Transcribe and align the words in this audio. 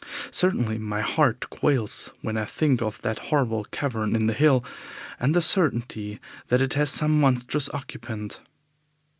Certainly 0.31 0.79
my 0.79 1.01
heart 1.01 1.47
quails 1.51 2.11
when 2.23 2.35
I 2.35 2.43
think 2.45 2.81
of 2.81 2.99
that 3.03 3.19
horrible 3.29 3.65
cavern 3.65 4.15
in 4.15 4.25
the 4.25 4.33
hill, 4.33 4.65
and 5.19 5.35
the 5.35 5.43
certainty 5.43 6.19
that 6.47 6.59
it 6.59 6.73
has 6.73 6.89
some 6.89 7.19
monstrous 7.19 7.69
occupant. 7.69 8.39